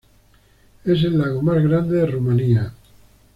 Es 0.83 1.03
el 1.03 1.19
lago 1.19 1.43
más 1.43 1.61
grande 1.61 1.97
de 1.97 2.07
Rumanía. 2.07 2.73